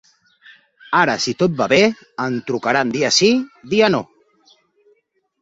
[0.99, 1.79] Ara si tot va bé,
[2.25, 3.31] em trucaran dia sí,
[3.75, 4.03] dia no.